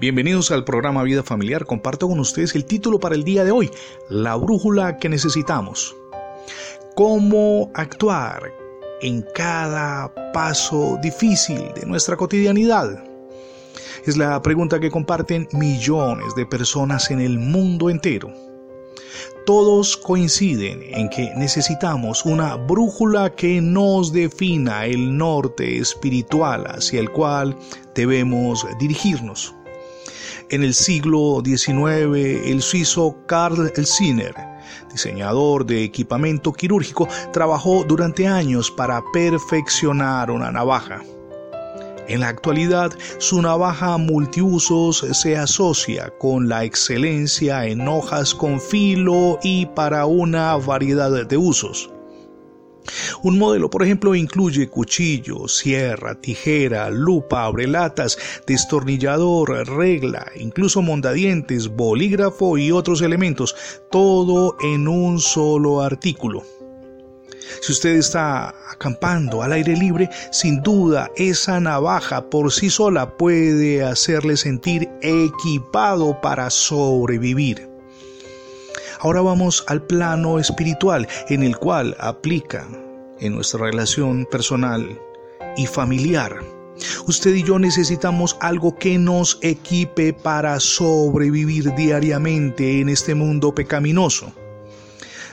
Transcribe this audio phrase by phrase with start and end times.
[0.00, 1.66] Bienvenidos al programa Vida Familiar.
[1.66, 3.70] Comparto con ustedes el título para el día de hoy,
[4.08, 5.94] La brújula que necesitamos.
[6.96, 8.50] ¿Cómo actuar
[9.02, 13.04] en cada paso difícil de nuestra cotidianidad?
[14.06, 18.32] Es la pregunta que comparten millones de personas en el mundo entero.
[19.44, 27.10] Todos coinciden en que necesitamos una brújula que nos defina el norte espiritual hacia el
[27.10, 27.54] cual
[27.94, 29.54] debemos dirigirnos.
[30.50, 34.34] En el siglo XIX, el suizo Karl Elziner,
[34.90, 41.02] diseñador de equipamiento quirúrgico, trabajó durante años para perfeccionar una navaja.
[42.08, 49.38] En la actualidad, su navaja multiusos se asocia con la excelencia en hojas con filo
[49.44, 51.90] y para una variedad de usos.
[53.22, 62.58] Un modelo, por ejemplo, incluye cuchillo, sierra, tijera, lupa, abrelatas, destornillador, regla, incluso mondadientes, bolígrafo
[62.58, 63.54] y otros elementos,
[63.90, 66.42] todo en un solo artículo.
[67.60, 73.82] Si usted está acampando al aire libre, sin duda esa navaja por sí sola puede
[73.82, 77.69] hacerle sentir equipado para sobrevivir.
[79.02, 82.68] Ahora vamos al plano espiritual en el cual aplica
[83.18, 85.00] en nuestra relación personal
[85.56, 86.36] y familiar.
[87.06, 94.34] Usted y yo necesitamos algo que nos equipe para sobrevivir diariamente en este mundo pecaminoso.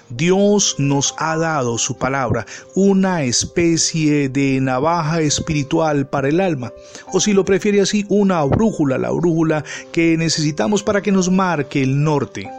[0.07, 6.71] Dios nos ha dado su palabra, una especie de navaja espiritual para el alma,
[7.11, 11.83] o si lo prefiere así, una brújula, la brújula que necesitamos para que nos marque
[11.83, 12.49] el norte.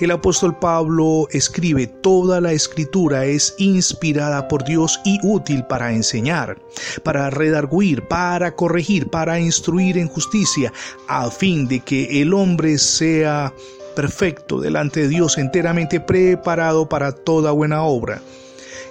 [0.00, 6.58] El apóstol Pablo escribe, toda la escritura es inspirada por Dios y útil para enseñar,
[7.04, 10.72] para redarguir, para corregir, para instruir en justicia,
[11.06, 13.54] a fin de que el hombre sea
[13.94, 18.20] perfecto delante de Dios, enteramente preparado para toda buena obra.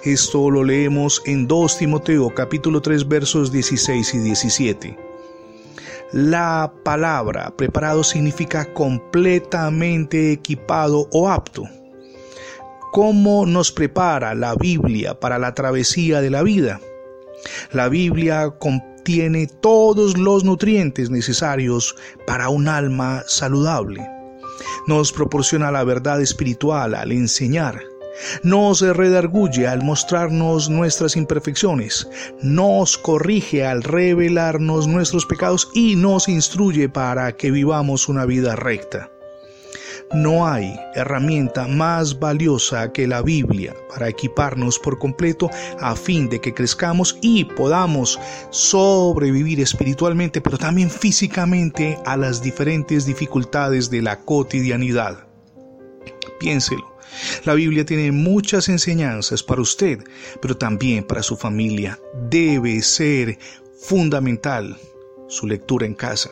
[0.04, 5.13] Esto lo leemos en 2 Timoteo capítulo 3 versos 16 y 17.
[6.14, 11.68] La palabra preparado significa completamente equipado o apto.
[12.92, 16.80] ¿Cómo nos prepara la Biblia para la travesía de la vida?
[17.72, 21.96] La Biblia contiene todos los nutrientes necesarios
[22.28, 24.08] para un alma saludable.
[24.86, 27.80] Nos proporciona la verdad espiritual al enseñar
[28.42, 32.08] nos redarguye al mostrarnos nuestras imperfecciones,
[32.42, 39.10] nos corrige al revelarnos nuestros pecados y nos instruye para que vivamos una vida recta.
[40.12, 46.40] No hay herramienta más valiosa que la Biblia para equiparnos por completo a fin de
[46.40, 48.20] que crezcamos y podamos
[48.50, 55.26] sobrevivir espiritualmente, pero también físicamente a las diferentes dificultades de la cotidianidad.
[56.38, 56.93] Piénselo.
[57.44, 60.00] La Biblia tiene muchas enseñanzas para usted,
[60.40, 61.98] pero también para su familia.
[62.28, 63.38] Debe ser
[63.78, 64.76] fundamental
[65.28, 66.30] su lectura en casa.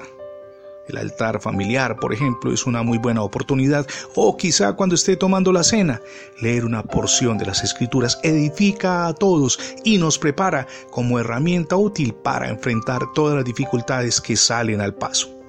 [0.89, 3.87] El altar familiar, por ejemplo, es una muy buena oportunidad.
[4.15, 6.01] O quizá cuando esté tomando la cena,
[6.41, 12.15] leer una porción de las escrituras edifica a todos y nos prepara como herramienta útil
[12.15, 15.42] para enfrentar todas las dificultades que salen al paso.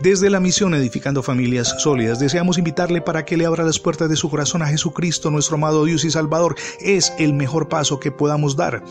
[0.00, 4.16] Desde la misión Edificando Familias Sólidas deseamos invitarle para que le abra las puertas de
[4.16, 6.56] su corazón a Jesucristo, nuestro amado Dios y Salvador.
[6.80, 8.82] Es el mejor paso que podamos dar.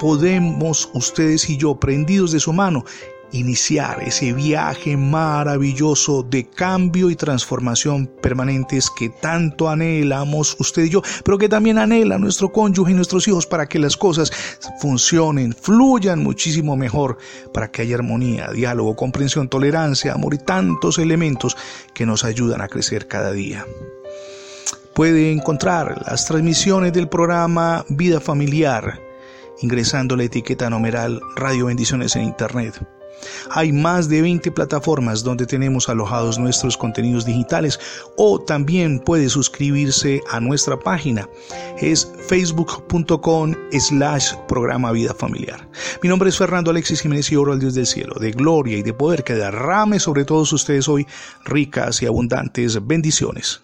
[0.00, 2.84] Podemos ustedes y yo, prendidos de su mano,
[3.34, 11.02] iniciar ese viaje maravilloso de cambio y transformación permanentes que tanto anhelamos usted y yo,
[11.24, 14.30] pero que también anhela nuestro cónyuge y nuestros hijos para que las cosas
[14.80, 17.18] funcionen, fluyan muchísimo mejor,
[17.52, 21.56] para que haya armonía, diálogo, comprensión, tolerancia, amor y tantos elementos
[21.92, 23.66] que nos ayudan a crecer cada día.
[24.94, 29.00] Puede encontrar las transmisiones del programa Vida Familiar
[29.60, 32.74] ingresando la etiqueta numeral Radio Bendiciones en Internet.
[33.50, 37.78] Hay más de 20 plataformas donde tenemos alojados nuestros contenidos digitales
[38.16, 41.28] o también puede suscribirse a nuestra página.
[41.80, 45.68] Es facebook.com slash programa vida familiar.
[46.02, 48.82] Mi nombre es Fernando Alexis Jiménez y oro al Dios del cielo, de gloria y
[48.82, 51.06] de poder que derrame sobre todos ustedes hoy
[51.44, 53.62] ricas y abundantes bendiciones.